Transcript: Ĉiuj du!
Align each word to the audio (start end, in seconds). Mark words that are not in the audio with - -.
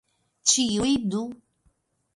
Ĉiuj 0.53 0.95
du! 1.15 1.23